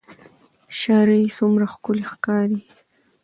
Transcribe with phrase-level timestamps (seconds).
[0.77, 2.59] شرۍ څومره ښکلې ښکاري